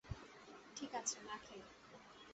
ঠিক 0.75 0.91
আছে, 0.95 1.17
না 1.27 1.35
খেলে। 1.37 1.67